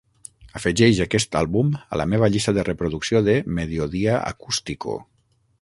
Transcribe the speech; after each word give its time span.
afegeix 0.59 1.01
aquest 1.05 1.37
àlbum 1.41 1.69
a 1.83 1.99
la 2.01 2.07
meva 2.15 2.31
llista 2.37 2.55
de 2.59 2.65
reproducció 2.71 3.25
de 3.31 3.39
Mediodía 3.61 4.21
Acústico 4.35 5.01